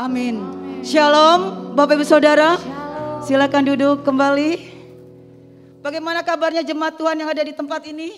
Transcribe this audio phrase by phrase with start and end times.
[0.00, 0.40] Amin.
[0.80, 2.56] Shalom, Bapak Ibu Saudara.
[3.20, 4.56] Silakan duduk kembali.
[5.84, 8.16] Bagaimana kabarnya jemaat Tuhan yang ada di tempat ini?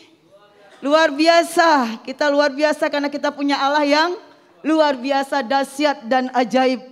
[0.79, 1.99] Luar biasa.
[2.07, 4.15] Kita luar biasa karena kita punya Allah yang
[4.63, 6.87] luar biasa, dahsyat dan ajaib.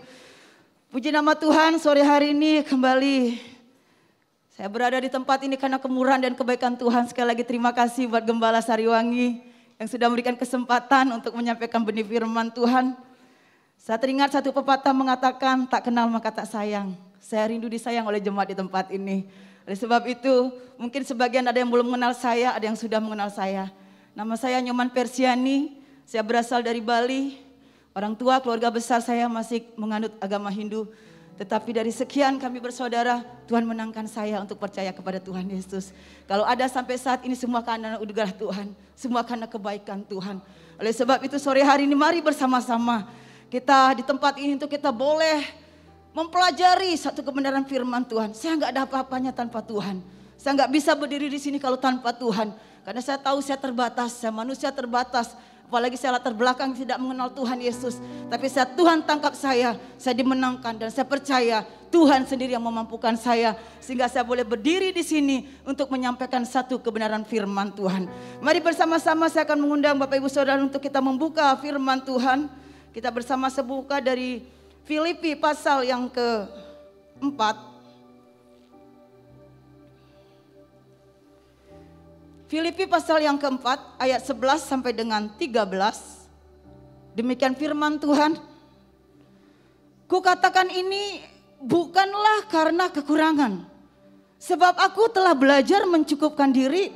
[0.91, 3.38] Puji nama Tuhan, sore hari ini kembali
[4.59, 7.07] saya berada di tempat ini karena kemurahan dan kebaikan Tuhan.
[7.07, 9.38] Sekali lagi terima kasih buat Gembala Sariwangi
[9.79, 13.10] yang sudah memberikan kesempatan untuk menyampaikan benih firman Tuhan.
[13.81, 16.92] Saya teringat satu pepatah mengatakan, tak kenal maka tak sayang.
[17.16, 19.24] Saya rindu disayang oleh jemaat di tempat ini.
[19.64, 23.72] Oleh sebab itu, mungkin sebagian ada yang belum mengenal saya, ada yang sudah mengenal saya.
[24.12, 27.41] Nama saya Nyoman Persiani, saya berasal dari Bali.
[27.96, 30.84] Orang tua keluarga besar saya masih menganut agama Hindu.
[31.41, 35.97] Tetapi dari sekian kami bersaudara, Tuhan menangkan saya untuk percaya kepada Tuhan Yesus.
[36.28, 40.36] Kalau ada sampai saat ini semua karena udara Tuhan, semua karena kebaikan Tuhan.
[40.77, 43.08] Oleh sebab itu sore hari ini mari bersama-sama
[43.50, 45.42] kita di tempat ini untuk kita boleh
[46.14, 48.30] mempelajari satu kebenaran firman Tuhan.
[48.30, 49.98] Saya nggak ada apa-apanya tanpa Tuhan.
[50.38, 52.55] Saya nggak bisa berdiri di sini kalau tanpa Tuhan.
[52.86, 55.34] Karena saya tahu saya terbatas, saya manusia terbatas.
[55.66, 57.98] Apalagi saya latar belakang tidak mengenal Tuhan Yesus.
[58.27, 61.62] Tapi saya Tuhan tangkap saya, saya dimenangkan dan saya percaya
[61.94, 63.55] Tuhan sendiri yang memampukan saya.
[63.82, 68.06] Sehingga saya boleh berdiri di sini untuk menyampaikan satu kebenaran firman Tuhan.
[68.42, 72.50] Mari bersama-sama saya akan mengundang Bapak Ibu Saudara untuk kita membuka firman Tuhan.
[72.91, 74.42] Kita bersama sebuka dari
[74.83, 77.55] Filipi pasal yang keempat.
[82.50, 87.14] Filipi pasal yang keempat ayat 11 sampai dengan 13.
[87.14, 88.34] Demikian firman Tuhan.
[90.10, 91.22] Kukatakan ini
[91.62, 93.70] bukanlah karena kekurangan.
[94.42, 96.91] Sebab aku telah belajar mencukupkan diri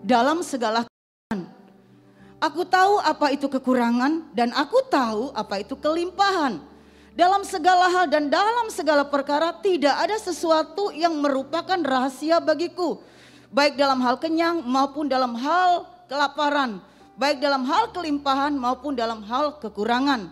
[0.00, 0.88] dalam segala
[2.44, 6.60] Aku tahu apa itu kekurangan dan aku tahu apa itu kelimpahan.
[7.16, 13.00] Dalam segala hal dan dalam segala perkara tidak ada sesuatu yang merupakan rahasia bagiku.
[13.48, 16.84] Baik dalam hal kenyang maupun dalam hal kelaparan.
[17.16, 20.28] Baik dalam hal kelimpahan maupun dalam hal kekurangan.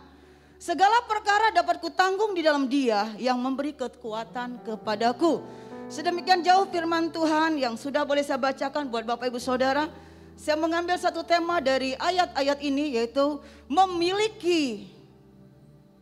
[0.60, 5.41] Segala perkara dapat kutanggung di dalam dia yang memberi kekuatan kepadaku.
[5.88, 10.12] Sedemikian jauh firman Tuhan yang sudah boleh saya bacakan buat Bapak Ibu Saudara.
[10.42, 13.38] Saya mengambil satu tema dari ayat-ayat ini yaitu
[13.70, 14.91] memiliki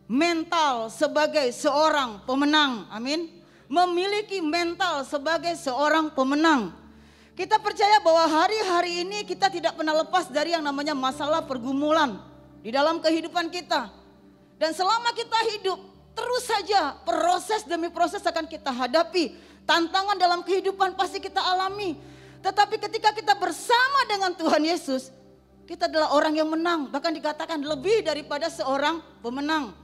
[0.09, 2.89] mental sebagai seorang pemenang.
[2.89, 3.29] Amin.
[3.69, 6.73] Memiliki mental sebagai seorang pemenang.
[7.37, 12.17] Kita percaya bahwa hari-hari ini kita tidak pernah lepas dari yang namanya masalah pergumulan
[12.65, 13.93] di dalam kehidupan kita.
[14.57, 15.77] Dan selama kita hidup,
[16.17, 19.37] terus saja proses demi proses akan kita hadapi.
[19.69, 21.93] Tantangan dalam kehidupan pasti kita alami.
[22.41, 25.13] Tetapi ketika kita bersama dengan Tuhan Yesus,
[25.69, 26.89] kita adalah orang yang menang.
[26.89, 29.77] Bahkan dikatakan lebih daripada seorang pemenang.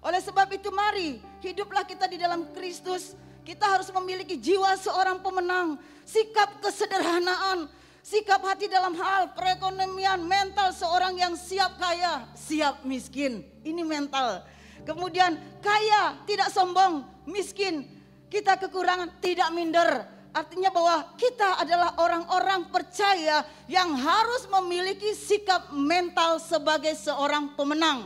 [0.00, 3.12] Oleh sebab itu mari hiduplah kita di dalam Kristus.
[3.44, 5.76] Kita harus memiliki jiwa seorang pemenang.
[6.08, 7.68] Sikap kesederhanaan.
[8.00, 13.44] Sikap hati dalam hal perekonomian, mental seorang yang siap kaya, siap miskin.
[13.60, 14.48] Ini mental.
[14.88, 17.84] Kemudian kaya, tidak sombong, miskin.
[18.32, 26.36] Kita kekurangan, tidak minder Artinya bahwa kita adalah orang-orang percaya yang harus memiliki sikap mental
[26.38, 28.04] sebagai seorang pemenang.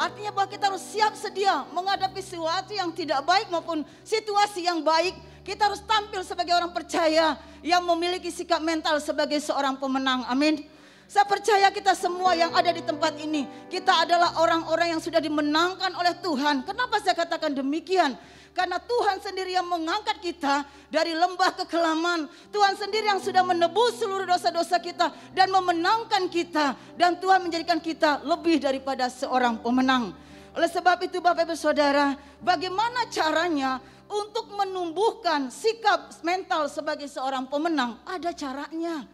[0.00, 5.14] Artinya bahwa kita harus siap sedia menghadapi sesuatu yang tidak baik maupun situasi yang baik.
[5.42, 10.26] Kita harus tampil sebagai orang percaya yang memiliki sikap mental sebagai seorang pemenang.
[10.30, 10.66] Amin.
[11.12, 15.92] Saya percaya kita semua yang ada di tempat ini, kita adalah orang-orang yang sudah dimenangkan
[15.92, 16.64] oleh Tuhan.
[16.64, 18.16] Kenapa saya katakan demikian?
[18.52, 22.28] Karena Tuhan sendiri yang mengangkat kita dari lembah kekelaman.
[22.52, 26.76] Tuhan sendiri yang sudah menebus seluruh dosa-dosa kita dan memenangkan kita.
[26.92, 30.12] Dan Tuhan menjadikan kita lebih daripada seorang pemenang.
[30.52, 32.12] Oleh sebab itu Bapak Ibu Saudara,
[32.44, 37.96] bagaimana caranya untuk menumbuhkan sikap mental sebagai seorang pemenang?
[38.04, 39.08] Ada caranya.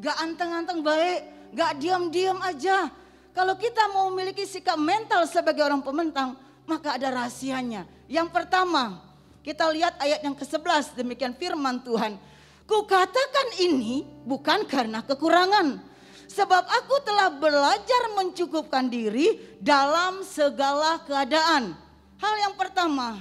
[0.00, 2.88] Gak anteng-anteng baik, gak diam-diam aja.
[3.36, 9.04] Kalau kita mau memiliki sikap mental sebagai orang pemenang, maka ada rahasianya yang pertama,
[9.44, 12.16] kita lihat ayat yang ke-11 demikian firman Tuhan.
[12.64, 15.84] Kukatakan ini bukan karena kekurangan.
[16.28, 21.76] Sebab aku telah belajar mencukupkan diri dalam segala keadaan.
[22.16, 23.20] Hal yang pertama,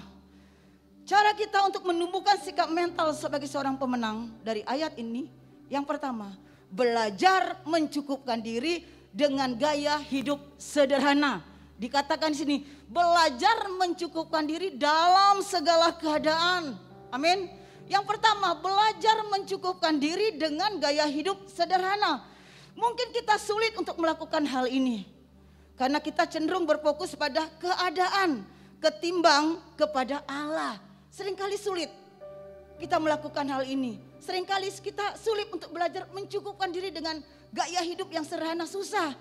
[1.03, 5.27] cara kita untuk menumbuhkan sikap mental sebagai seorang pemenang dari ayat ini.
[5.67, 6.35] Yang pertama,
[6.71, 11.43] belajar mencukupkan diri dengan gaya hidup sederhana.
[11.77, 12.57] Dikatakan di sini,
[12.89, 16.73] belajar mencukupkan diri dalam segala keadaan.
[17.13, 17.53] Amin.
[17.85, 22.25] Yang pertama, belajar mencukupkan diri dengan gaya hidup sederhana.
[22.73, 25.05] Mungkin kita sulit untuk melakukan hal ini.
[25.77, 28.57] Karena kita cenderung berfokus pada keadaan.
[28.77, 30.77] ketimbang kepada Allah.
[31.09, 31.89] Seringkali sulit
[32.77, 33.97] kita melakukan hal ini.
[34.21, 37.17] Seringkali kita sulit untuk belajar mencukupkan diri dengan
[37.49, 39.17] gaya hidup yang sederhana susah.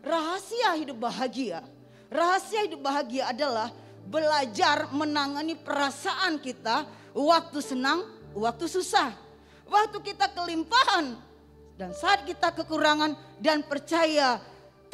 [0.00, 1.64] Rahasia hidup bahagia.
[2.14, 3.74] Rahasia hidup bahagia adalah
[4.06, 9.10] belajar menangani perasaan kita waktu senang, waktu susah.
[9.66, 11.18] Waktu kita kelimpahan
[11.74, 14.38] dan saat kita kekurangan dan percaya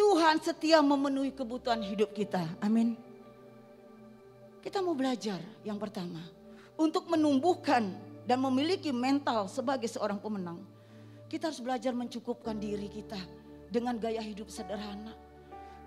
[0.01, 2.41] Tuhan setia memenuhi kebutuhan hidup kita.
[2.65, 2.97] Amin.
[4.65, 6.25] Kita mau belajar yang pertama
[6.81, 7.93] untuk menumbuhkan
[8.25, 10.65] dan memiliki mental sebagai seorang pemenang,
[11.29, 13.21] kita harus belajar mencukupkan diri kita
[13.69, 15.13] dengan gaya hidup sederhana.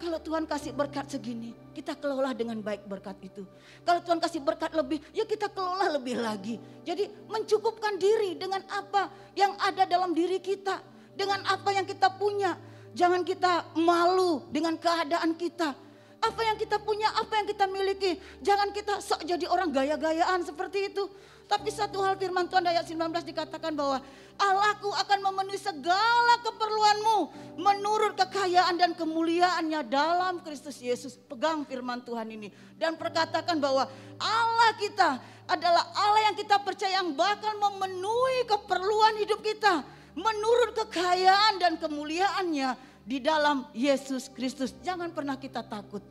[0.04, 3.48] Kalau Tuhan kasih berkat segini, kita kelola dengan baik berkat itu.
[3.88, 6.60] Kalau Tuhan kasih berkat lebih, ya kita kelola lebih lagi.
[6.84, 10.84] Jadi mencukupkan diri dengan apa yang ada dalam diri kita.
[11.16, 12.60] Dengan apa yang kita punya.
[12.92, 15.72] Jangan kita malu dengan keadaan kita.
[16.20, 18.20] Apa yang kita punya, apa yang kita miliki.
[18.44, 21.08] Jangan kita sok jadi orang gaya-gayaan seperti itu.
[21.44, 24.00] Tapi satu hal firman Tuhan ayat 19 dikatakan bahwa
[24.40, 27.18] Allahku akan memenuhi segala keperluanmu
[27.62, 31.20] menurut kekayaan dan kemuliaannya dalam Kristus Yesus.
[31.20, 32.50] Pegang firman Tuhan ini
[32.80, 33.86] dan perkatakan bahwa
[34.18, 35.10] Allah kita
[35.46, 39.84] adalah Allah yang kita percaya yang bakal memenuhi keperluan hidup kita
[40.16, 44.72] menurut kekayaan dan kemuliaannya di dalam Yesus Kristus.
[44.82, 46.02] Jangan pernah kita takut.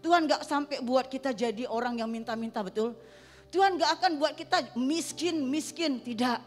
[0.00, 2.96] Tuhan gak sampai buat kita jadi orang yang minta-minta betul.
[3.50, 6.38] Tuhan gak akan buat kita miskin-miskin, tidak.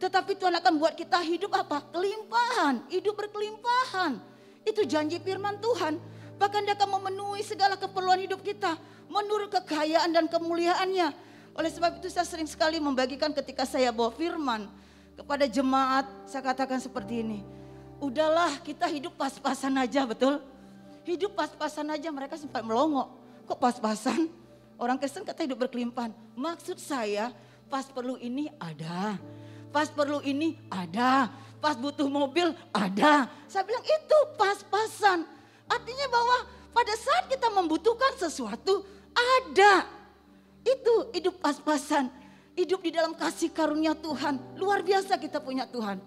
[0.00, 1.84] Tetapi Tuhan akan buat kita hidup apa?
[1.92, 4.16] Kelimpahan, hidup berkelimpahan.
[4.64, 6.00] Itu janji firman Tuhan.
[6.38, 8.78] Bahkan dia akan memenuhi segala keperluan hidup kita.
[9.10, 11.12] Menurut kekayaan dan kemuliaannya.
[11.58, 14.70] Oleh sebab itu saya sering sekali membagikan ketika saya bawa firman
[15.18, 16.06] kepada jemaat.
[16.30, 17.42] Saya katakan seperti ini.
[17.98, 20.38] Udahlah kita hidup pas-pasan aja betul.
[21.02, 23.10] Hidup pas-pasan aja mereka sempat melongo.
[23.50, 24.30] Kok pas-pasan?
[24.78, 26.14] Orang Kristen kata hidup berkelimpahan.
[26.38, 27.34] Maksud saya
[27.66, 29.18] pas perlu ini ada.
[29.74, 31.28] Pas perlu ini ada.
[31.58, 33.26] Pas butuh mobil ada.
[33.50, 35.26] Saya bilang itu pas-pasan.
[35.66, 36.38] Artinya bahwa
[36.70, 38.86] pada saat kita membutuhkan sesuatu
[39.18, 39.82] ada.
[40.62, 42.06] Itu hidup pas-pasan.
[42.54, 44.38] Hidup di dalam kasih karunia Tuhan.
[44.54, 45.98] Luar biasa kita punya Tuhan.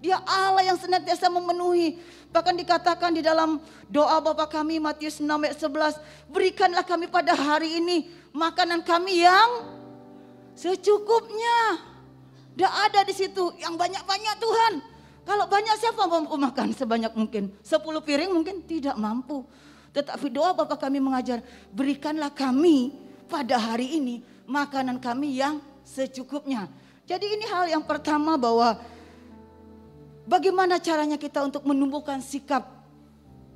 [0.00, 1.96] Dia Allah yang senantiasa memenuhi.
[2.28, 3.56] Bahkan dikatakan di dalam
[3.88, 6.28] doa Bapa kami Matius 6 ayat 11.
[6.28, 9.72] Berikanlah kami pada hari ini makanan kami yang
[10.52, 11.80] secukupnya.
[12.56, 14.74] Tidak ada di situ yang banyak-banyak Tuhan.
[15.26, 17.50] Kalau banyak siapa mampu makan sebanyak mungkin?
[17.60, 19.42] Sepuluh piring mungkin tidak mampu.
[19.96, 21.40] Tetapi doa Bapa kami mengajar,
[21.72, 22.92] berikanlah kami
[23.26, 26.68] pada hari ini makanan kami yang secukupnya.
[27.06, 28.76] Jadi ini hal yang pertama bahwa
[30.26, 32.66] Bagaimana caranya kita untuk menumbuhkan sikap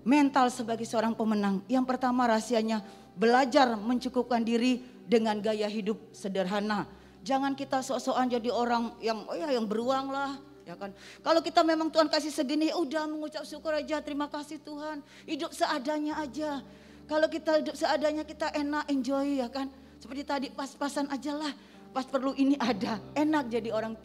[0.07, 1.67] mental sebagai seorang pemenang?
[1.67, 2.87] Yang pertama rahasianya
[3.19, 6.87] belajar mencukupkan diri dengan gaya hidup sederhana.
[7.27, 10.95] Jangan kita sok-sokan jadi orang yang oh ya yang beruang lah, ya kan.
[11.27, 15.03] Kalau kita memang Tuhan kasih segini, ya udah mengucap syukur aja, terima kasih Tuhan.
[15.27, 16.63] Hidup seadanya aja.
[17.11, 19.67] Kalau kita hidup seadanya kita enak enjoy ya kan.
[19.99, 21.53] Seperti tadi pas-pasan aja lah.
[21.91, 23.99] Pas perlu ini ada, enak jadi orang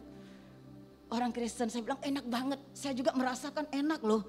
[1.10, 1.70] orang Kristen.
[1.70, 2.60] Saya bilang enak banget.
[2.74, 4.26] Saya juga merasakan enak loh.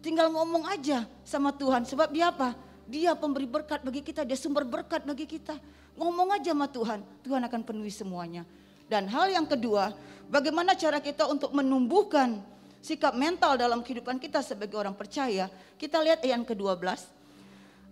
[0.00, 1.84] Tinggal ngomong aja sama Tuhan.
[1.84, 2.56] Sebab dia apa?
[2.90, 4.26] Dia pemberi berkat bagi kita.
[4.26, 5.58] Dia sumber berkat bagi kita.
[5.98, 7.00] Ngomong aja sama Tuhan.
[7.22, 8.42] Tuhan akan penuhi semuanya.
[8.90, 9.94] Dan hal yang kedua,
[10.26, 12.42] bagaimana cara kita untuk menumbuhkan
[12.82, 15.46] sikap mental dalam kehidupan kita sebagai orang percaya.
[15.78, 17.20] Kita lihat ayat ke-12.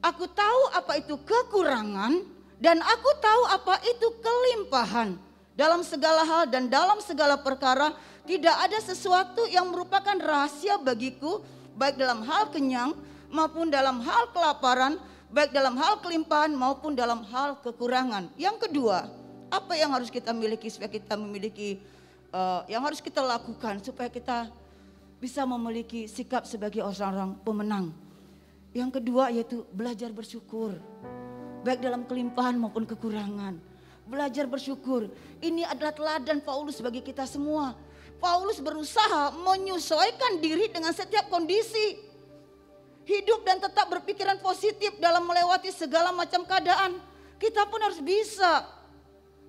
[0.02, 2.22] Aku tahu apa itu kekurangan
[2.58, 5.18] dan aku tahu apa itu kelimpahan
[5.58, 7.94] dalam segala hal dan dalam segala perkara
[8.28, 11.40] tidak ada sesuatu yang merupakan rahasia bagiku,
[11.72, 12.92] baik dalam hal kenyang
[13.32, 15.00] maupun dalam hal kelaparan,
[15.32, 18.28] baik dalam hal kelimpahan maupun dalam hal kekurangan.
[18.36, 19.08] Yang kedua,
[19.48, 21.80] apa yang harus kita miliki supaya kita memiliki,
[22.28, 24.52] uh, yang harus kita lakukan supaya kita
[25.16, 27.86] bisa memiliki sikap sebagai orang-orang pemenang.
[28.76, 30.76] Yang kedua yaitu belajar bersyukur,
[31.64, 33.56] baik dalam kelimpahan maupun kekurangan.
[34.04, 35.08] Belajar bersyukur.
[35.40, 37.87] Ini adalah teladan Paulus bagi kita semua
[38.18, 41.98] Paulus berusaha menyesuaikan diri dengan setiap kondisi.
[43.08, 47.00] Hidup dan tetap berpikiran positif dalam melewati segala macam keadaan.
[47.40, 48.68] Kita pun harus bisa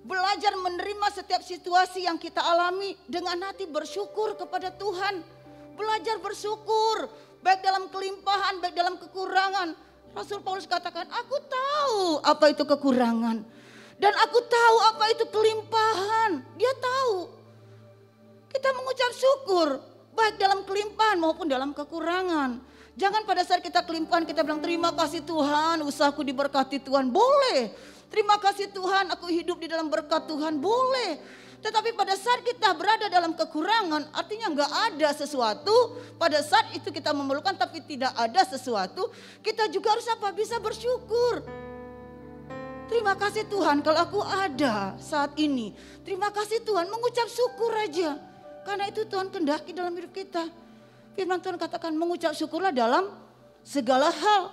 [0.00, 5.20] belajar menerima setiap situasi yang kita alami dengan hati bersyukur kepada Tuhan.
[5.76, 7.10] Belajar bersyukur
[7.44, 9.76] baik dalam kelimpahan, baik dalam kekurangan.
[10.16, 13.44] Rasul Paulus katakan, aku tahu apa itu kekurangan.
[14.00, 16.40] Dan aku tahu apa itu kelimpahan.
[16.56, 17.39] Dia tahu.
[18.60, 19.68] Kita mengucap syukur
[20.12, 22.60] baik dalam kelimpahan maupun dalam kekurangan.
[22.92, 27.08] Jangan pada saat kita kelimpahan kita bilang terima kasih Tuhan, usahaku diberkati Tuhan.
[27.08, 27.72] Boleh.
[28.12, 30.60] Terima kasih Tuhan aku hidup di dalam berkat Tuhan.
[30.60, 31.16] Boleh.
[31.64, 35.96] Tetapi pada saat kita berada dalam kekurangan, artinya nggak ada sesuatu.
[36.20, 39.08] Pada saat itu kita memerlukan tapi tidak ada sesuatu,
[39.40, 40.36] kita juga harus apa?
[40.36, 41.48] Bisa bersyukur.
[42.92, 45.72] Terima kasih Tuhan kalau aku ada saat ini.
[46.04, 48.28] Terima kasih Tuhan mengucap syukur aja.
[48.62, 50.48] Karena itu Tuhan kendaki dalam hidup kita.
[51.16, 53.10] Firman Tuhan katakan mengucap syukurlah dalam
[53.66, 54.52] segala hal.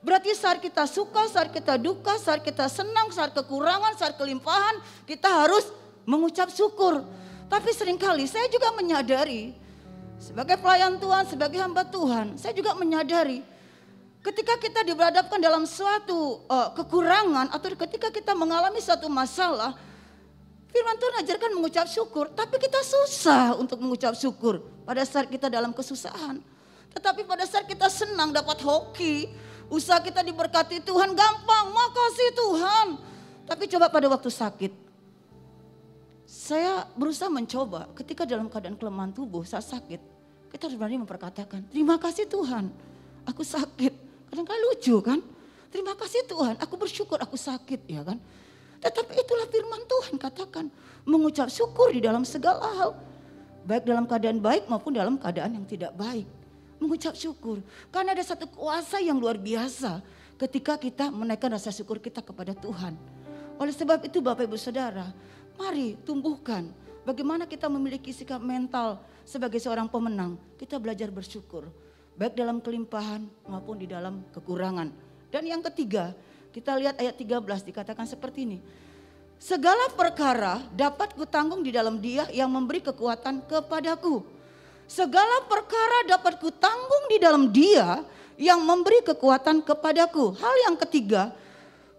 [0.00, 5.28] Berarti saat kita suka, saat kita duka, saat kita senang, saat kekurangan, saat kelimpahan, kita
[5.28, 5.68] harus
[6.08, 7.04] mengucap syukur.
[7.52, 9.52] Tapi sering kali saya juga menyadari
[10.16, 13.44] sebagai pelayan Tuhan, sebagai hamba Tuhan, saya juga menyadari
[14.20, 19.76] ketika kita diberhadapkan dalam suatu uh, kekurangan atau ketika kita mengalami suatu masalah,
[20.70, 25.74] Firman Tuhan ajarkan mengucap syukur, tapi kita susah untuk mengucap syukur pada saat kita dalam
[25.74, 26.38] kesusahan.
[26.94, 29.30] Tetapi pada saat kita senang dapat hoki,
[29.66, 32.86] usaha kita diberkati Tuhan gampang, makasih Tuhan.
[33.50, 34.72] Tapi coba pada waktu sakit,
[36.30, 39.98] saya berusaha mencoba ketika dalam keadaan kelemahan tubuh saat sakit,
[40.54, 42.70] kita harus berani memperkatakan, terima kasih Tuhan,
[43.26, 43.90] aku sakit.
[44.30, 45.18] Kadang-kadang lucu kan,
[45.74, 48.22] terima kasih Tuhan, aku bersyukur aku sakit ya kan.
[48.80, 50.66] Tetapi itulah firman Tuhan katakan.
[51.04, 52.90] Mengucap syukur di dalam segala hal.
[53.64, 56.24] Baik dalam keadaan baik maupun dalam keadaan yang tidak baik.
[56.80, 57.60] Mengucap syukur.
[57.92, 60.00] Karena ada satu kuasa yang luar biasa
[60.40, 62.96] ketika kita menaikkan rasa syukur kita kepada Tuhan.
[63.60, 65.12] Oleh sebab itu Bapak Ibu Saudara,
[65.60, 66.72] mari tumbuhkan
[67.04, 70.40] bagaimana kita memiliki sikap mental sebagai seorang pemenang.
[70.56, 71.68] Kita belajar bersyukur.
[72.16, 74.88] Baik dalam kelimpahan maupun di dalam kekurangan.
[75.28, 76.16] Dan yang ketiga,
[76.50, 78.58] kita lihat ayat 13 dikatakan seperti ini.
[79.40, 84.20] Segala perkara dapat kutanggung di dalam dia yang memberi kekuatan kepadaku.
[84.90, 88.04] Segala perkara dapat kutanggung di dalam dia
[88.36, 90.34] yang memberi kekuatan kepadaku.
[90.36, 91.32] Hal yang ketiga,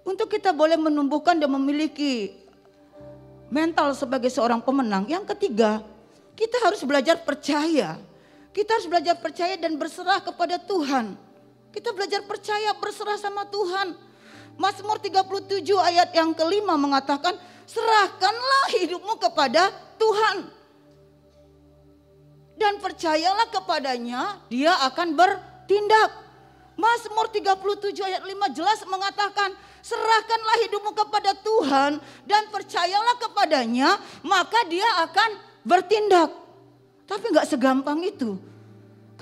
[0.04, 2.36] untuk kita boleh menumbuhkan dan memiliki
[3.48, 5.08] mental sebagai seorang pemenang.
[5.08, 5.82] Yang ketiga,
[6.36, 7.98] kita harus belajar percaya.
[8.52, 11.16] Kita harus belajar percaya dan berserah kepada Tuhan.
[11.72, 14.11] Kita belajar percaya berserah sama Tuhan.
[14.62, 17.34] Mazmur 37 ayat yang kelima mengatakan,
[17.66, 20.46] serahkanlah hidupmu kepada Tuhan.
[22.54, 26.14] Dan percayalah kepadanya, dia akan bertindak.
[26.78, 29.50] Mazmur 37 ayat 5 jelas mengatakan,
[29.82, 31.98] serahkanlah hidupmu kepada Tuhan
[32.30, 36.30] dan percayalah kepadanya, maka dia akan bertindak.
[37.10, 38.38] Tapi nggak segampang itu.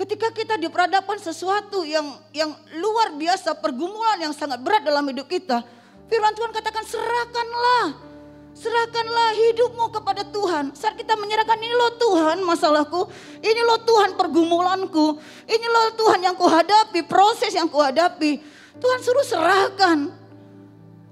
[0.00, 5.60] Ketika kita diperhadapkan sesuatu yang yang luar biasa, pergumulan yang sangat berat dalam hidup kita,
[6.08, 8.08] firman Tuhan katakan serahkanlah.
[8.56, 10.72] Serahkanlah hidupmu kepada Tuhan.
[10.72, 13.12] Saat kita menyerahkan ini loh Tuhan masalahku,
[13.44, 18.40] ini loh Tuhan pergumulanku, ini loh Tuhan yang kuhadapi, proses yang kuhadapi.
[18.80, 20.16] Tuhan suruh serahkan.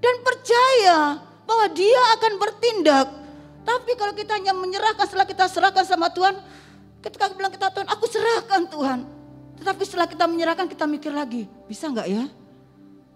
[0.01, 3.07] Dan percaya bahwa dia akan bertindak.
[3.69, 6.41] Tapi kalau kita hanya menyerahkan setelah kita serahkan sama Tuhan,
[7.09, 9.01] Ketika aku bilang kita Tuhan, aku serahkan Tuhan.
[9.57, 12.29] Tetapi setelah kita menyerahkan kita mikir lagi, bisa nggak ya?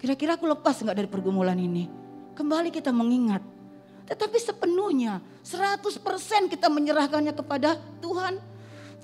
[0.00, 1.92] Kira-kira aku lepas nggak dari pergumulan ini?
[2.32, 3.44] Kembali kita mengingat.
[4.08, 5.92] Tetapi sepenuhnya 100%
[6.48, 8.40] kita menyerahkannya kepada Tuhan.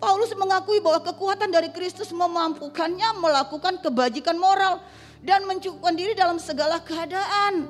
[0.00, 4.80] Paulus mengakui bahwa kekuatan dari Kristus memampukannya melakukan kebajikan moral
[5.21, 7.68] dan mencukupkan diri dalam segala keadaan.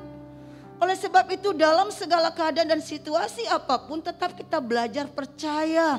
[0.79, 5.99] Oleh sebab itu dalam segala keadaan dan situasi apa pun tetap kita belajar percaya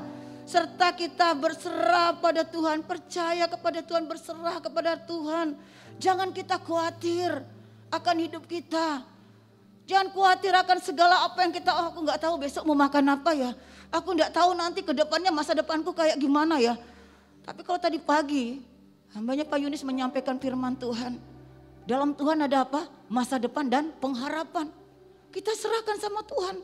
[0.49, 5.53] serta kita berserah pada Tuhan, percaya kepada Tuhan, berserah kepada Tuhan.
[6.01, 7.45] Jangan kita khawatir
[7.93, 9.05] akan hidup kita.
[9.85, 13.31] Jangan khawatir akan segala apa yang kita, oh aku nggak tahu besok mau makan apa
[13.37, 13.53] ya.
[13.93, 16.77] Aku nggak tahu nanti ke depannya masa depanku kayak gimana ya.
[17.45, 18.61] Tapi kalau tadi pagi,
[19.13, 21.17] hambanya Pak Yunis menyampaikan firman Tuhan.
[21.85, 22.85] Dalam Tuhan ada apa?
[23.09, 24.69] Masa depan dan pengharapan.
[25.33, 26.61] Kita serahkan sama Tuhan.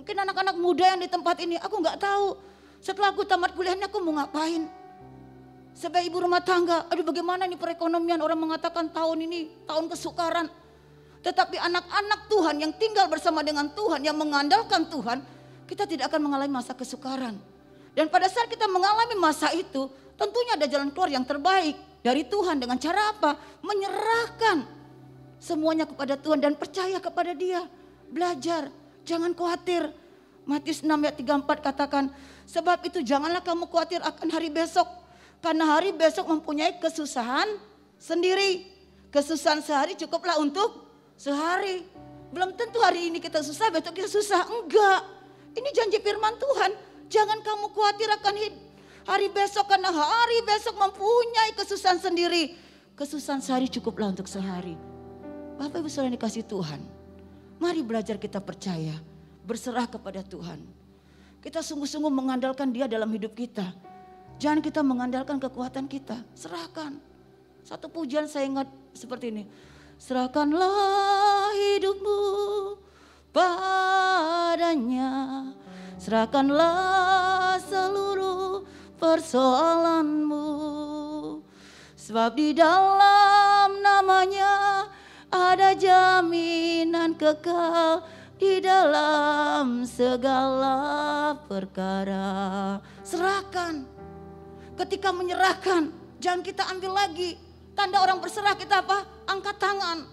[0.00, 2.48] Mungkin anak-anak muda yang di tempat ini, aku nggak tahu
[2.78, 4.66] setelah aku tamat kuliahnya aku mau ngapain?
[5.78, 10.50] Sebagai ibu rumah tangga, aduh bagaimana nih perekonomian orang mengatakan tahun ini tahun kesukaran.
[11.22, 15.22] Tetapi anak-anak Tuhan yang tinggal bersama dengan Tuhan, yang mengandalkan Tuhan,
[15.70, 17.38] kita tidak akan mengalami masa kesukaran.
[17.94, 22.58] Dan pada saat kita mengalami masa itu, tentunya ada jalan keluar yang terbaik dari Tuhan
[22.58, 23.38] dengan cara apa?
[23.62, 24.66] Menyerahkan
[25.38, 27.66] semuanya kepada Tuhan dan percaya kepada Dia.
[28.10, 28.70] Belajar,
[29.06, 29.90] jangan khawatir.
[30.48, 32.08] Matius 6 ayat 34 katakan,
[32.48, 34.88] Sebab itu janganlah kamu khawatir akan hari besok.
[35.44, 37.46] Karena hari besok mempunyai kesusahan
[38.00, 38.64] sendiri.
[39.12, 40.88] Kesusahan sehari cukuplah untuk
[41.20, 41.84] sehari.
[42.32, 44.48] Belum tentu hari ini kita susah, besok kita susah.
[44.48, 45.00] Enggak.
[45.52, 46.72] Ini janji firman Tuhan.
[47.12, 48.34] Jangan kamu khawatir akan
[49.04, 52.56] hari besok karena hari besok mempunyai kesusahan sendiri.
[52.96, 54.74] Kesusahan sehari cukuplah untuk sehari.
[55.60, 56.80] Bapak Ibu Saudara dikasih Tuhan.
[57.58, 58.94] Mari belajar kita percaya,
[59.42, 60.77] berserah kepada Tuhan.
[61.38, 63.70] Kita sungguh-sungguh mengandalkan dia dalam hidup kita.
[64.38, 66.98] Jangan kita mengandalkan kekuatan kita, serahkan.
[67.66, 69.44] Satu pujian saya ingat seperti ini.
[69.98, 72.20] Serahkanlah hidupmu
[73.34, 75.10] padanya.
[75.98, 78.62] Serahkanlah seluruh
[78.98, 80.46] persoalanmu.
[81.98, 84.86] Sebab di dalam namanya
[85.28, 88.06] ada jaminan kekal
[88.38, 92.78] di dalam segala perkara.
[93.02, 93.82] Serahkan.
[94.78, 95.90] Ketika menyerahkan,
[96.22, 97.34] jangan kita ambil lagi.
[97.74, 99.26] Tanda orang berserah kita apa?
[99.26, 100.06] Angkat tangan.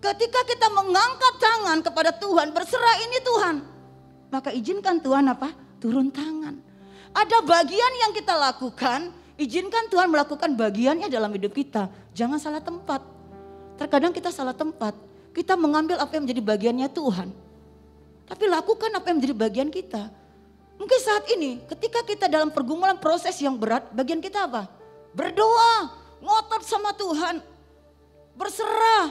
[0.00, 3.56] Ketika kita mengangkat tangan kepada Tuhan, berserah ini Tuhan.
[4.28, 5.52] Maka izinkan Tuhan apa?
[5.80, 6.56] Turun tangan.
[7.16, 11.88] Ada bagian yang kita lakukan, izinkan Tuhan melakukan bagiannya dalam hidup kita.
[12.12, 13.00] Jangan salah tempat.
[13.80, 14.92] Terkadang kita salah tempat.
[15.32, 17.49] Kita mengambil apa yang menjadi bagiannya Tuhan.
[18.30, 20.06] Tapi lakukan apa yang menjadi bagian kita.
[20.78, 24.70] Mungkin saat ini ketika kita dalam pergumulan proses yang berat, bagian kita apa?
[25.10, 25.90] Berdoa,
[26.22, 27.42] ngotot sama Tuhan.
[28.38, 29.10] Berserah.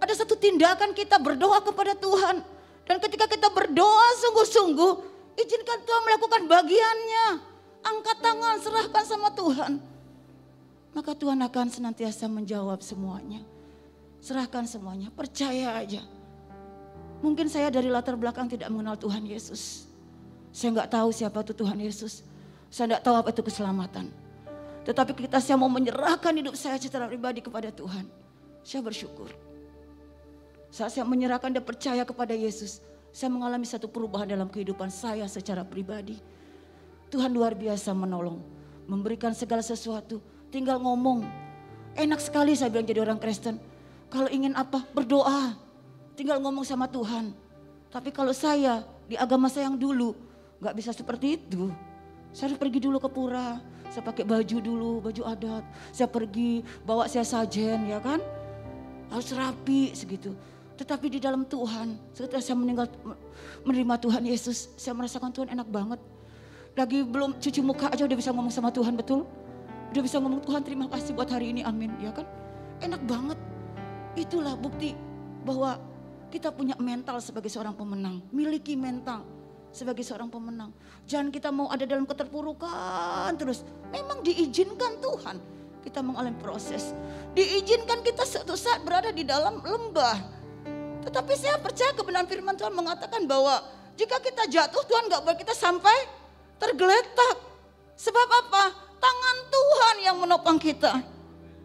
[0.00, 2.40] Ada satu tindakan kita berdoa kepada Tuhan.
[2.88, 4.92] Dan ketika kita berdoa sungguh-sungguh,
[5.36, 7.26] izinkan Tuhan melakukan bagiannya.
[7.84, 9.72] Angkat tangan, serahkan sama Tuhan.
[10.96, 13.44] Maka Tuhan akan senantiasa menjawab semuanya.
[14.24, 16.00] Serahkan semuanya, percaya aja.
[17.24, 19.88] Mungkin saya dari latar belakang tidak mengenal Tuhan Yesus.
[20.52, 22.20] Saya nggak tahu siapa itu Tuhan Yesus.
[22.68, 24.12] Saya nggak tahu apa itu keselamatan.
[24.84, 28.04] Tetapi kita saya mau menyerahkan hidup saya secara pribadi kepada Tuhan.
[28.60, 29.32] Saya bersyukur.
[30.68, 35.64] Saat saya menyerahkan dan percaya kepada Yesus, saya mengalami satu perubahan dalam kehidupan saya secara
[35.64, 36.20] pribadi.
[37.08, 38.36] Tuhan luar biasa menolong,
[38.84, 40.20] memberikan segala sesuatu.
[40.52, 41.24] Tinggal ngomong.
[41.96, 43.56] Enak sekali saya bilang jadi orang Kristen.
[44.12, 45.63] Kalau ingin apa, berdoa.
[46.14, 47.34] Tinggal ngomong sama Tuhan.
[47.90, 50.14] Tapi kalau saya di agama saya yang dulu,
[50.62, 51.70] nggak bisa seperti itu.
[52.34, 55.62] Saya harus pergi dulu ke pura, saya pakai baju dulu, baju adat.
[55.94, 58.18] Saya pergi bawa saya sajen ya kan.
[59.10, 60.34] Harus rapi segitu.
[60.74, 62.90] Tetapi di dalam Tuhan, setelah saya meninggal
[63.62, 66.02] menerima Tuhan Yesus, saya merasakan Tuhan enak banget.
[66.74, 69.22] Lagi belum cuci muka aja udah bisa ngomong sama Tuhan betul.
[69.94, 72.26] Udah bisa ngomong Tuhan terima kasih buat hari ini amin ya kan.
[72.82, 73.38] Enak banget.
[74.18, 74.98] Itulah bukti
[75.46, 75.78] bahwa
[76.34, 78.18] kita punya mental sebagai seorang pemenang.
[78.34, 79.22] Miliki mental
[79.70, 80.74] sebagai seorang pemenang.
[81.06, 83.62] Jangan kita mau ada dalam keterpurukan terus.
[83.94, 85.38] Memang diizinkan Tuhan
[85.86, 86.90] kita mengalami proses.
[87.38, 90.18] Diizinkan kita suatu saat berada di dalam lembah.
[91.06, 93.62] Tetapi saya percaya kebenaran firman Tuhan mengatakan bahwa
[93.94, 95.94] jika kita jatuh Tuhan gak boleh kita sampai
[96.58, 97.36] tergeletak.
[97.94, 98.64] Sebab apa?
[98.98, 100.98] Tangan Tuhan yang menopang kita.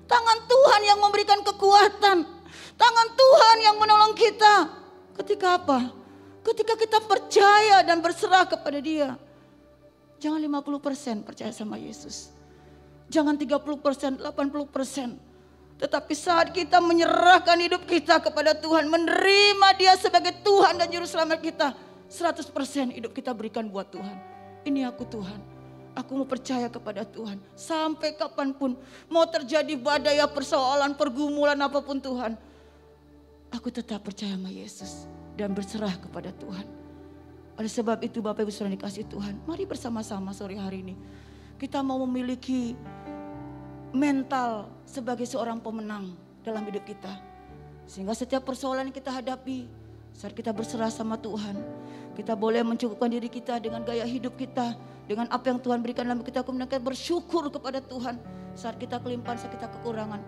[0.05, 2.38] Tangan Tuhan yang memberikan kekuatan.
[2.79, 4.53] Tangan Tuhan yang menolong kita.
[5.19, 5.91] Ketika apa?
[6.39, 9.19] Ketika kita percaya dan berserah kepada dia.
[10.23, 12.31] Jangan 50% percaya sama Yesus.
[13.11, 15.19] Jangan 30%, 80%.
[15.79, 21.39] Tetapi saat kita menyerahkan hidup kita kepada Tuhan, menerima dia sebagai Tuhan dan Juru Selamat
[21.39, 21.71] kita,
[22.11, 22.51] 100%
[22.95, 24.15] hidup kita berikan buat Tuhan.
[24.67, 25.39] Ini aku Tuhan.
[25.95, 27.39] Aku mau percaya kepada Tuhan.
[27.55, 28.75] Sampai kapan pun
[29.07, 32.48] mau terjadi badai persoalan, pergumulan apa pun Tuhan.
[33.49, 36.67] Aku tetap percaya sama Yesus dan berserah kepada Tuhan.
[37.57, 40.95] Oleh sebab itu Bapak Ibu sudah dikasih Tuhan, mari bersama-sama sore hari ini.
[41.59, 42.77] Kita mau memiliki
[43.91, 46.13] mental sebagai seorang pemenang
[46.45, 47.19] dalam hidup kita.
[47.89, 49.67] Sehingga setiap persoalan yang kita hadapi,
[50.13, 51.57] saat kita berserah sama Tuhan,
[52.15, 54.77] kita boleh mencukupkan diri kita dengan gaya hidup kita,
[55.09, 58.21] dengan apa yang Tuhan berikan dalam kita, kemudian kita bersyukur kepada Tuhan.
[58.53, 60.21] Saat kita kelimpahan, saat kita kekurangan,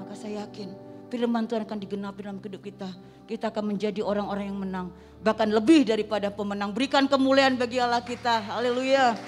[0.00, 2.88] maka saya yakin firman Tuhan akan digenapi dalam hidup kita.
[3.26, 4.86] Kita akan menjadi orang-orang yang menang.
[5.20, 6.70] Bahkan lebih daripada pemenang.
[6.70, 8.38] Berikan kemuliaan bagi Allah kita.
[8.46, 9.18] Haleluya.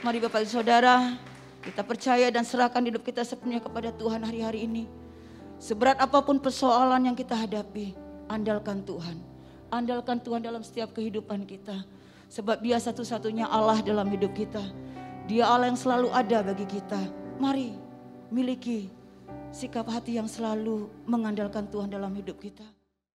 [0.00, 1.16] Mari Bapak Ibu Saudara,
[1.60, 4.84] kita percaya dan serahkan hidup kita sepenuhnya kepada Tuhan hari-hari ini.
[5.60, 7.96] Seberat apa pun persoalan yang kita hadapi,
[8.28, 9.16] andalkan Tuhan.
[9.72, 11.84] Andalkan Tuhan dalam setiap kehidupan kita.
[12.32, 14.62] Sebab dia satu-satunya Allah dalam hidup kita.
[15.26, 17.00] Dia Allah yang selalu ada bagi kita.
[17.36, 17.74] Mari
[18.30, 18.95] miliki
[19.50, 22.75] sikap hati yang selalu mengandalkan Tuhan dalam hidup kita.